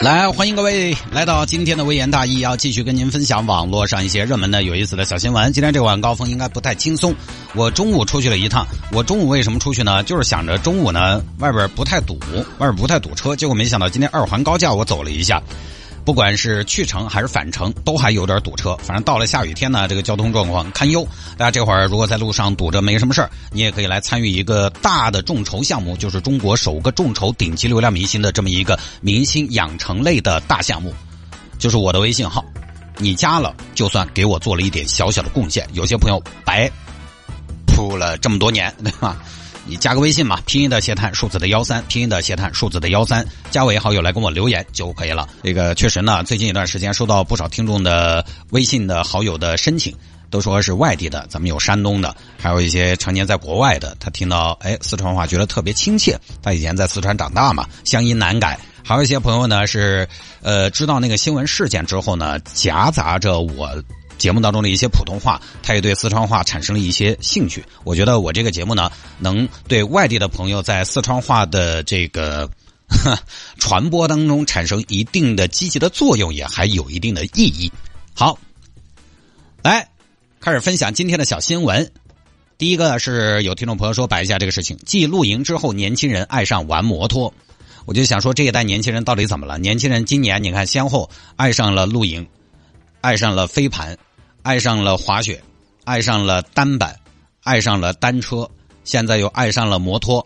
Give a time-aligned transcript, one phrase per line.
[0.00, 5.52] 来，欢迎各位来到今天的微言大义，要继续跟您分享网络上一些热门的、有意思的小新闻。
[5.52, 7.14] 今天这晚高峰应该不太轻松。
[7.54, 10.02] 我中午出去了一趟，我中午为什么出去呢？
[10.04, 12.18] 就是想着中午呢外边不太堵，
[12.58, 13.34] 外边不太堵车。
[13.34, 15.42] 结果没想到今天二环高架我走了一下。
[16.06, 18.76] 不管是去程还是返程，都还有点堵车。
[18.76, 21.04] 反正到了下雨天呢，这个交通状况堪忧。
[21.36, 30.94] 大家这会儿如果在路上堵着没什么事儿，你也可以来参与一个大的众筹项目，就是中国首个众筹顶级流量明星的这么一个明星养成类的大项目，
[31.58, 32.44] 就是我的微信号，
[32.98, 35.68] 你加了就算给我做了一点小小的贡献。
[35.72, 36.70] 有些朋友白
[37.66, 39.16] 铺了这么多年，对吧？
[39.68, 45.28] 你加个微信嘛，拼音的谢探，数字的幺三，拼音的谢探，数字的幺三，加为好友来跟我留言就可以了。
[45.42, 49.92] 这个确实呢，最近一段时间收到不少听众的微信的好友的申请，
[50.30, 58.56] 都说是外地的，咱们有山东的，还有一些常年在国外的，他听到哎四川话觉得特别亲切，他以前在四川长大嘛，乡音难改。
[58.84, 60.08] 还有一些朋友呢是
[60.42, 63.68] 呃知道那个新闻事件之后呢，夹杂着我。
[64.18, 67.64] 节目当中的一些普通话，他也对四川话产生了一些兴趣。
[67.84, 72.50] 我觉得我这个节目呢，能对外地的朋友在四川话的这个
[73.58, 77.70] 传播当中产生一定的积极的作用，也还有一定的意义。
[78.14, 78.38] 好，
[79.62, 79.88] 来
[80.40, 81.90] 开始分享今天的小新闻。
[82.58, 87.34] 第一个是有听众朋友说摆一下这个事情：继露营之后，年轻人爱上玩摩托。
[87.84, 89.58] 我就想说，这一代年轻人到底怎么了？
[89.58, 92.26] 年轻人今年你看，先后爱上了露营，
[93.00, 93.98] 爱上了飞盘。
[94.46, 95.42] 爱上了滑雪，
[95.82, 96.94] 爱上了单板，
[97.42, 98.48] 爱上了单车，
[98.84, 100.24] 现在又爱上了摩托。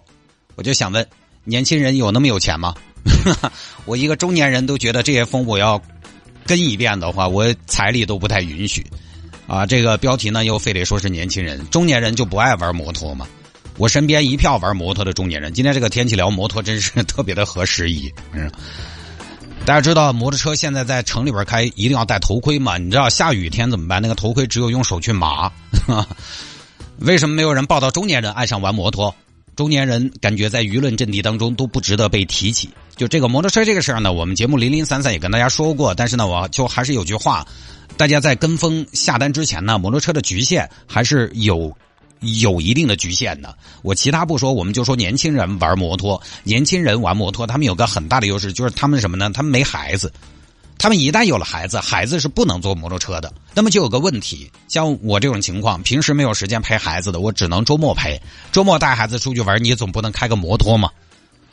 [0.57, 1.09] 我就想问，
[1.43, 2.75] 年轻人有那么有钱吗？
[3.87, 5.81] 我一个中年人都觉得这些风我要
[6.45, 8.87] 跟一遍的话，我财力都不太允许。
[9.47, 13.27] 啊，这个标题呢又非得说是年轻人，中年人就不爱玩摩托吗？
[13.79, 18.13] 我身边一票玩摩托的中年人，今天这个天气聊摩托真是特别的合时宜。
[18.33, 18.53] 嗯。
[19.67, 22.77] 大家知道摩托车现在在城里边开一定要戴头盔嘛？
[22.77, 24.03] 你知道下雨天怎么办？
[24.03, 25.53] 那个头盔只有用手去码。
[26.99, 29.15] 为什么没有人报道中年人爱上玩摩托？
[29.55, 32.69] 中年人感觉在舆论阵地当中都不值得被提起。
[32.97, 37.47] 就这个摩托车这个事儿呢，我们节目零零散散也跟大家说过，但是呢，我就还是有句话，
[37.97, 41.77] 大家在跟风下单之前呢，摩托车的局限还是有。
[42.21, 43.57] 有一定的局限的。
[43.83, 46.21] 我其他不说，我们就说年轻人玩摩托。
[46.45, 49.31] 年轻人玩摩托，他们有个很大的优势，就是他们什么呢？
[49.33, 50.13] 他们没孩子。
[50.79, 53.31] 他们一旦有了孩子，孩子是不能坐摩托车的。
[53.53, 58.19] 那么就有个问题，像我这种情况，平时没有时间陪孩子的，我只能周末陪。
[58.51, 60.89] 周末带孩子出去玩，你总不能开个摩托嘛？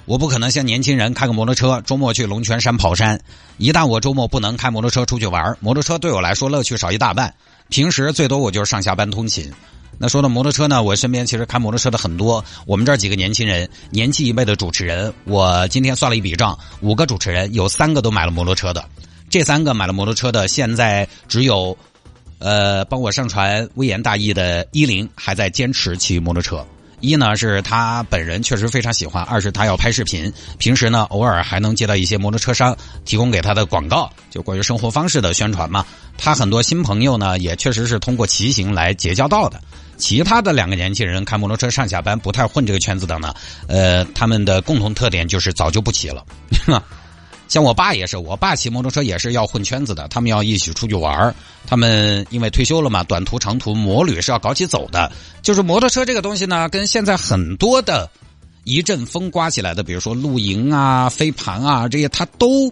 [0.06, 3.20] 我不可能像年轻人开个摩托车，周末去龙泉山跑山。
[3.58, 7.34] 一旦我周末不能开摩托车出去玩，摩托车对我来说乐趣少一大半。
[7.68, 9.52] 平时最多我就是上下班通勤。
[9.98, 12.44] 那说到摩托车呢，我身边其实开摩托车的很多。
[12.66, 18.86] 我们这儿几个年轻人，年轻一辈的主持人，我今天算了一笔账，五个主持人有三个都买了摩托车的。
[19.30, 21.78] 这三个买了摩托车的，现在只有，
[22.40, 26.66] 呃，帮我上传微言大义的依林还在坚持骑摩托车。
[27.00, 32.76] 一呢是他本人确实非常喜欢，二是他要拍视频，平时呢偶尔还能接到一些摩托车商
[33.06, 35.86] 提供给他的广告，就关于生活方式的宣传嘛。
[36.18, 39.62] 他很多新朋友呢，也确实是通过骑行来结交到的。
[39.98, 43.34] 其他的两个年轻人开摩托车上下班不太混这个圈子的呢，
[43.68, 46.24] 呃，他们的共同特点就是早就不骑了。
[47.48, 51.34] 像我爸也是，我爸骑摩托车也是要混圈子的，他们要一起出去玩
[51.66, 55.12] 他们因为退休了嘛，短途长途摩旅是要搞起走的。
[55.42, 58.10] 就是摩托车这个东西呢，跟现在很多的
[58.64, 62.72] 一阵风刮起来的，比如说露营啊、飞盘啊这些，它都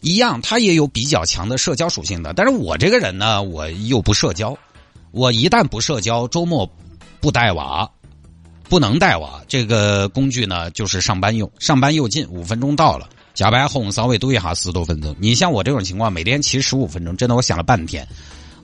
[0.00, 2.32] 一样，它也有比较强的社交属性的。
[2.34, 4.56] 但是我这个人呢，我又不社交。
[5.10, 6.68] 我一旦不社交，周末
[7.20, 7.88] 不带娃，
[8.68, 9.40] 不能带娃。
[9.46, 13.08] 这个工具呢，就是上班用，上班又近，五分钟到了。
[13.34, 15.14] 加班后稍微堵一下十多分钟。
[15.18, 18.06] 你像我这种情况，每天骑十五分钟，真的我想了半天。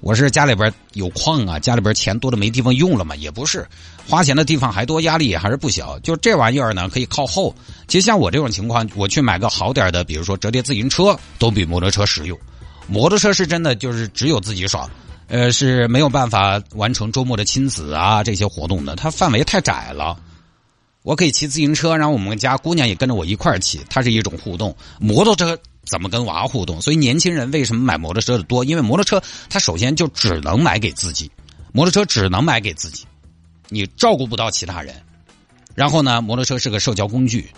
[0.01, 3.15] 我是家里边有矿啊，家里边钱多的没地方用了嘛？
[3.17, 3.69] 也不是，
[4.09, 5.99] 花钱的地方还多，压力也还是不小。
[5.99, 7.55] 就这玩意儿呢，可以靠后。
[7.87, 12.39] 其实像我这种情况，我去买个好点的，比如说折叠自行车，都比摩托车实用。
[12.87, 14.89] 摩托车是真的就是只有自己爽。
[15.27, 20.17] 呃，是没有办法完成周末的亲子啊这些活动的，它范围太窄了。
[21.03, 24.75] 我可以骑自行车，然后我们家姑娘也跟着我一块儿骑，它是一种互动。
[24.99, 26.81] 摩托车怎么跟娃互动？
[26.81, 28.65] 所以年轻人为什么买摩托车的多？
[28.65, 31.31] 因为摩托车它首先就只能买给自己，
[31.73, 33.05] 摩托车只能买给自己，
[33.69, 34.95] 你照顾不到其他人。
[35.75, 37.49] 然后呢，摩托车是个社交工具，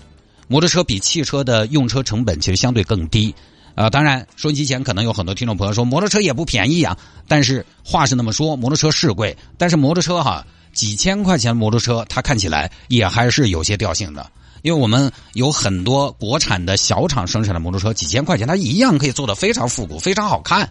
[0.47, 3.35] 摩托车比汽车的用车成本其实相对更低。
[3.75, 6.97] 呃，当然，收音机前可能有很多听众朋友说，摩托车也不便宜啊。
[7.27, 14.31] 但是话是那么说，摩托车是贵，但是摩托车哈，几千块钱摩托车，它看起来也还是有些调性的。
[14.63, 20.71] 因为我们有很多国产的小厂生产的摩托车，几千块钱它一样可以做的非常复古、非常好看。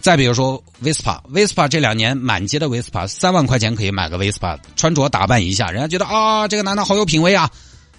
[0.00, 7.50] 再比如说 Vespa，Vespa 这两年满街的 Vespa，三万块钱可以买个 Vespa，穿着打扮一下，人家觉得啊，这个男的好有品味啊，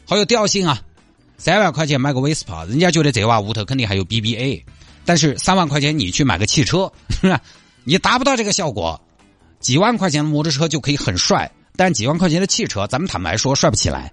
[0.06, 0.82] 好有调性啊。
[1.38, 4.64] 三万块钱买个 Vespa，人家觉得这娃屋头肯定还有 BBA。
[5.04, 6.92] 但是三万块钱你去买个汽车，
[7.84, 9.02] 你达不到这个效果。
[9.62, 14.12] 几万块钱的摩托车就可以很帅，但几万块钱的汽车，咱们坦白说帅不起来。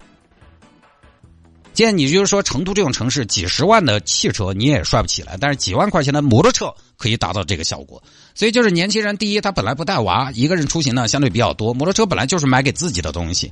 [1.73, 8.01] 既然你就是说成都这种城市，几十万的汽车你也帅不起来，但是几万块钱的摩托车可以达到这个效果。
[8.35, 13.51] 所以就是年轻人，第一他本来不带娃，一个人出行呢相对比较多，摩托车本来就是买给自己的东西，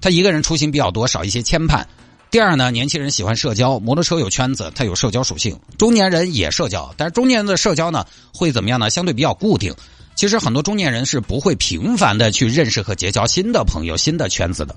[0.00, 1.84] 他一个人出行比较多，少一些牵绊。
[2.30, 5.56] 第二呢，年轻人喜欢社交，摩托车有圈子，它有社交属性。
[5.78, 8.04] 中年人也社交，但是中年人的社交呢
[8.34, 8.90] 会怎么样呢？
[8.90, 9.72] 相对比较固定。
[10.14, 14.74] 其实很多中年人是不会频繁的去认识和结交新的朋友、新的圈子的。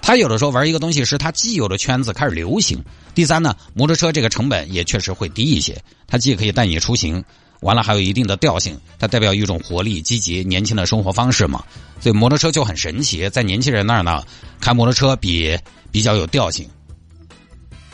[0.00, 2.82] 他有的时候玩一个东西是他既有的圈子开始流行。
[3.14, 5.76] 第三呢，摩托车这个成本也确实会低一些，
[6.06, 7.22] 它既可以带你出行，
[7.60, 11.64] 完了还有一定的调性，它代表一种活力、积极、年轻的生活方式嘛。
[12.00, 14.22] 所以摩托车就很神奇，在年轻人那儿呢，
[14.60, 15.58] 开摩托车比
[15.90, 16.66] 比较有调性。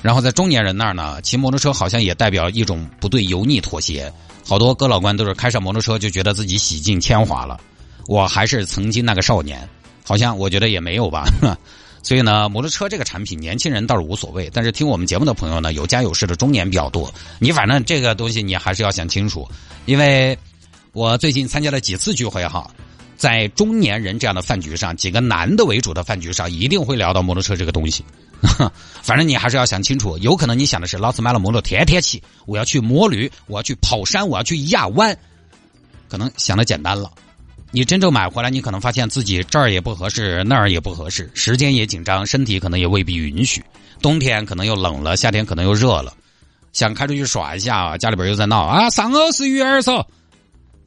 [0.02, 4.12] 然后在中年人那儿呢，骑摩托车好像也代表一种不对油腻妥协。
[4.44, 7.58] 好多哥老倌都是开上摩托车就觉得自己洗尽铅华了，
[8.06, 9.68] 我还是曾经那个少年。
[10.06, 11.24] 好像我觉得也没有吧，
[12.04, 14.50] 所以呢，摩托车这个产品，年轻人倒是无所谓。
[14.52, 17.10] 但是听我们节目的朋友呢，有家有室的中年比较多。
[17.38, 19.48] 你反正这个东西你还是要想清楚，
[19.86, 20.38] 因为
[20.92, 22.70] 我最近参加了几次聚会哈，
[23.16, 28.04] 在中年人这样的饭局上，几个男的为主的饭局上，一定会聊到摩托车这个东西。
[29.02, 35.16] 反正你还是要想清楚，有可能你想的是，老子买了摩托天天骑，我要去摩旅，我要去跑山，我要去压弯，
[36.08, 37.10] 可能想的简单了。
[37.70, 43.64] 你真正买回来，你可能发现自己这儿也不合适，那儿也不合适，时间也紧张，身体可能也未必允许。
[44.02, 46.12] 冬天可能又冷了，夏天可能又热了，
[46.72, 50.04] 想开出去耍一下，家里边又在闹啊，上欧是鱼儿嗦。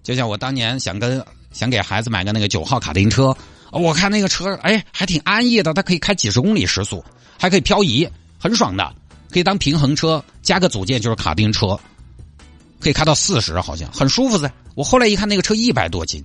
[0.04, 1.22] 就像我当年想跟
[1.58, 3.36] 想给孩子买个那个九号卡丁车，
[3.72, 7.04] 我看那个车，哎，还挺安逸的，它可以开几十公里时速，
[7.40, 8.08] 还可以漂移，
[8.38, 8.94] 很爽的，
[9.32, 11.76] 可以当平衡车，加个组件就是卡丁车，
[12.80, 14.54] 可以开到四十，好像很舒服噻。
[14.76, 16.24] 我后来一看，那个车一百多斤。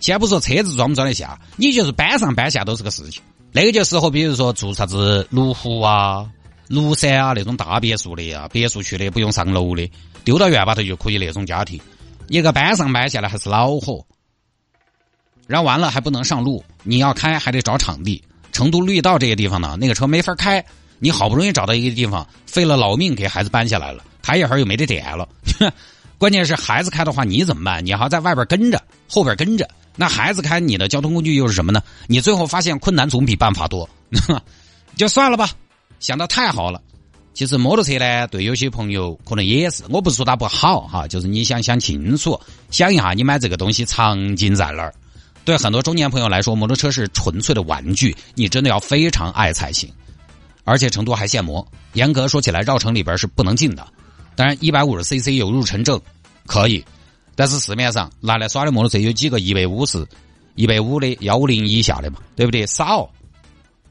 [0.00, 3.22] 先不说车子装不装得下，你就是搬上搬下都是个事情。
[3.52, 6.28] 那个就适合，比如说住啥子麓湖啊、
[6.68, 9.88] 庐山啊那种大别墅的呀，别墅区的不用上楼的，
[10.24, 11.80] 丢到院坝头就可以那种家庭。
[12.28, 14.04] 一个搬上搬下来还是恼火，
[15.46, 18.22] 然后完了还不能上路，你要开还得找场地。
[18.52, 20.64] 成都绿道这些地方呢，那个车没法开。
[21.00, 25.28] 你好不容易找到一个地方，费了老命给孩子搬下来了，开一会又没得电了。
[26.16, 27.84] 关键是孩子开的话，你怎么办？
[27.84, 29.68] 你还要在外边跟着，后边跟着。
[29.96, 31.82] 那孩子开你的交通工具又是什么呢？
[32.06, 33.88] 你最后发现困难总比办法多，
[34.96, 35.50] 就算了吧。
[35.98, 36.80] 想的太好了。
[37.34, 44.94] 其实摩托车呢，对有些朋友可能也是，我不是说它不好哈，就是你想想清楚，想一下你买这个东西场景在哪儿。
[45.44, 49.90] 对很多中年朋友来说，摩托车是纯粹的玩具，你真的要非常爱才行。
[50.64, 53.86] 而且成都还限摩，严格说起来，绕城里边是不能进的。
[54.34, 56.00] 当然，一百五十 CC 有入城证，
[56.46, 56.82] 可以。
[57.36, 60.06] 但是市面上拿来耍的摩托车有几个一百五十、
[60.54, 62.66] 一百五的幺五零以下的嘛，对不对？
[62.66, 63.10] 少，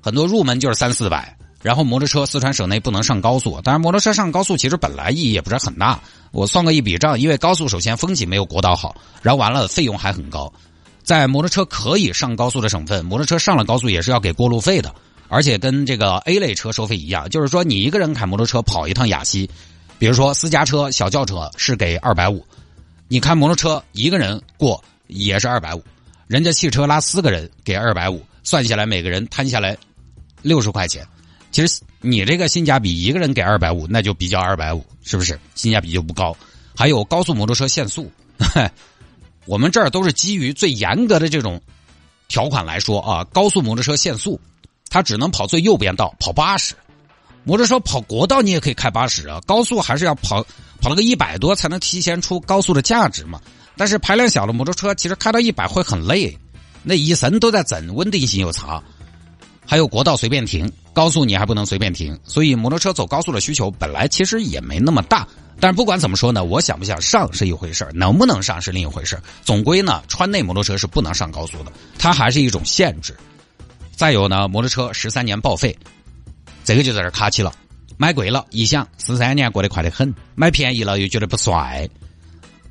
[0.02, 1.38] 很多入门就是三四百。
[1.62, 5.98] 然后摩托车四川省内不能上高速，当然摩托车上高速其实本来意义也不是很大。
[6.32, 10.52] 我算过一笔账，因为高速首先风景没有国道好，然后完了费用还很高。
[11.04, 14.94] 在摩托车可以上高速的省份，摩托车上了高速也是要给过路费的，
[15.28, 19.50] 而且跟这个 A 类车收费一样，就是说你一个人开摩托车跑一趟雅西，
[20.00, 22.46] 比如说私家车、小轿车是给二百五。
[23.10, 25.84] 你开摩托车一个人过也是二百五，
[26.26, 29.78] 人家汽车拉四个人给二百五，算下来每个人摊下来
[30.42, 31.06] 六十块钱。
[31.52, 36.36] 其实你这个性价比，一个人给二百五，那就比较二百五，是不是性价比就不高？
[36.76, 38.12] 还有高速摩托车限速，
[39.46, 41.62] 我们这儿都是基于最严格的这种
[42.28, 44.40] 条款来说啊，高速摩托车限速，
[44.90, 46.76] 它只能跑最右边道，跑八十。
[47.44, 50.46] 摩托车跑国道你也可以开八十啊，高速还是要跑。
[50.82, 53.40] 跑了个一百多才能体现出高速的价值嘛？
[53.78, 56.38] 但是排量小的摩托车其实开到一百会很累，
[56.84, 58.84] 那一身都在震，稳定性又差。
[59.66, 65.28] 还有国道随便停，高速你还不能随便停，所以摩托车走高速的需求本来其实也没那么大。
[65.60, 73.16] 但是不管怎么说呢，我想不想上是一回事能不能上是另一回事总归呢，川内摩托车是不能上高速的，它还是一种限制。
[73.96, 75.78] 再有呢，摩托车十三年报废，
[76.64, 77.54] 这个就在这卡起了。
[77.96, 81.88] 买贵了，一想十三年过得快得很；买便宜了，又觉得不帅。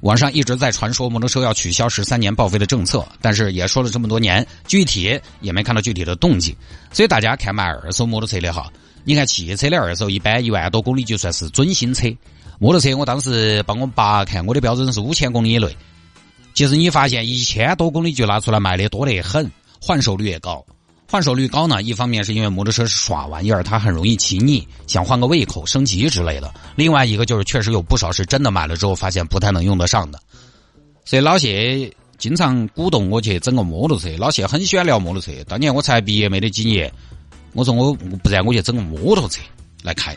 [0.02, 6.54] 网上一直在传说摩托车要取消十三年报废的政策，但是也说了这么多年，具体也没看到具体的动静。
[6.92, 8.68] 所以大家看买二手摩托车的哈，
[9.04, 12.08] 你看汽车的二手一般一万多公里就算是准新车，
[12.58, 15.76] 摩托车我当时帮我爸看，我的标准是五千公里以内。
[16.52, 19.48] 其实你发现一千多公里就拿出来卖的多得很，
[19.80, 20.66] 换手率也高。
[21.12, 30.18] 换手率高呢，一方面是因为摩托车是耍玩意儿，它很容易骑腻，想换个胃口、升级之类的；另外一个就是确实有不少是真的买了之后发现不太能用得上的。
[31.04, 35.30] 所以老谢经常鼓动我去整个摩托车，老谢很喜欢聊摩托车。
[35.46, 36.90] 当年我才毕业没得几年，
[37.52, 39.42] 我说我不然我去整个摩托车
[39.82, 40.16] 来开，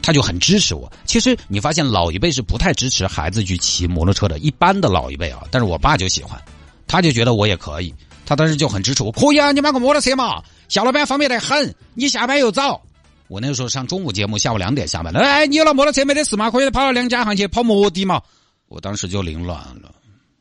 [0.00, 0.90] 他就很支持我。
[1.04, 6.42] 其实你发现老一辈是不太支持孩子去骑摩托车的，一般的老一辈啊，但是我爸就喜欢，
[6.86, 7.94] 他就觉得我也可以。
[8.30, 11.74] 他当时就很支持我，可以啊，你买个摩托车嘛，下了班方便得很。
[11.94, 12.80] 你下班又早，
[13.26, 15.12] 我那个时候上中午节目，下午两点下班。
[15.16, 18.22] 哎，你有了摩托车没得事嘛，可以跑到两家行去跑摩的嘛。
[18.68, 19.92] 我当时就凌乱了，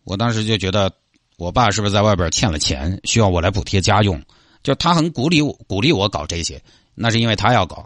[0.04, 0.92] 我当时就觉得
[1.40, 4.22] 我爸是不是在外边欠了钱，需要我来补贴家用？
[4.62, 6.62] 就他很鼓励，鼓励我搞这些，
[6.94, 7.84] 那是因为他要搞。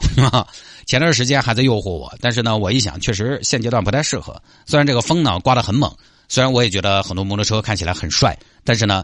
[0.86, 4.36] 前段时间还在诱惑我，但是呢，我一想，确实现阶段不太适合。
[4.65, 5.89] 虽然这个风呢刮得很猛，
[6.27, 9.01] 虽然我也觉得很多摩托车看起来很帅，但是呢。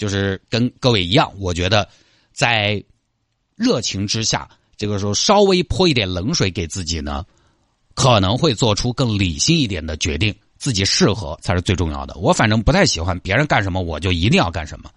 [0.00, 1.86] 就是跟各位一样，我觉得
[2.32, 2.82] 在
[3.54, 7.22] 热情之下，这个时候稍微泼一点冷水给自己呢，
[7.92, 12.16] 可能会做出更理性一点的决定，自己适合才是最重要的。
[12.16, 14.90] 我反正不太喜欢别人干什么我就一定要干什么。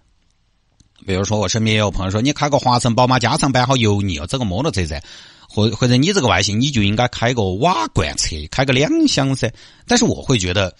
[1.06, 5.02] 比如说，我身边也有朋友说：“你开个华晨宝马加长版好油腻哦，整个摩托车噻，
[5.50, 9.52] 或或者你这个外形你就应该开个瓦罐车，开个两厢噻。”
[9.86, 10.74] 但是我会觉得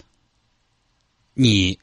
[1.35, 1.77] 你。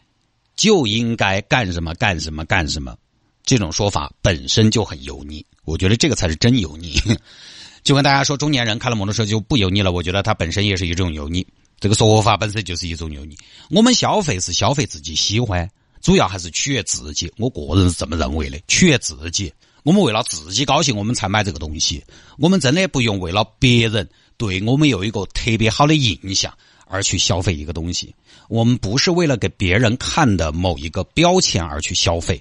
[0.57, 2.97] 就应该干什么干什么干什么，
[3.45, 5.45] 这种说法本身就很油腻。
[5.65, 7.01] 我觉得这个才是真油腻。
[7.83, 9.91] 就跟大家说，中年人开了摩托车就不油腻了。
[9.91, 11.45] 我觉得它本身也是一种油腻。
[11.81, 13.37] 这个说法本身就是一种油腻。
[13.71, 15.69] 我们消费是消费自己喜欢，
[16.01, 17.33] 主要还是取悦自己。
[17.39, 19.53] 我个人是这么认为的，取悦自己。
[19.83, 22.05] 我们为了自己高兴，我们才买这个东西。
[22.39, 26.57] 我们真的不用为了别人对我们有一个特别好的印象。
[26.93, 28.15] 而去消费一个东西，
[28.49, 32.41] 我们不是为了给别人看的某一个标签而去消费。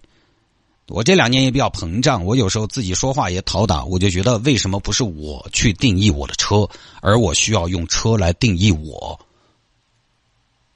[0.90, 6.68] 我这两年也比较膨胀，我有时候自己说话也讨打，我就觉得为什么不是我去定义我的车，
[7.00, 9.18] 而我需要用车来定义我，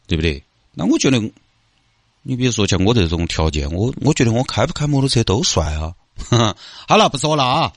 [0.08, 0.42] 对不对？
[0.74, 1.20] 那我觉得，
[2.22, 5.94] 你比如说像我这种条件，我我觉得我开不开摩托车都帅啊。
[6.88, 7.74] 好了，不说了啊。